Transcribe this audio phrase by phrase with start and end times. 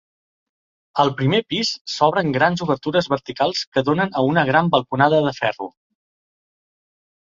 [1.03, 5.75] Al primer pis s'obren grans obertures verticals que donen a una gran balconada de ferro.